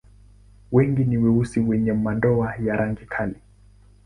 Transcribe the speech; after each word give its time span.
Wengi 0.71 1.03
ni 1.03 1.17
weusi 1.17 1.59
wenye 1.59 1.93
madoa 1.93 2.55
ya 2.55 2.75
rangi 2.75 3.05
kali. 3.05 3.35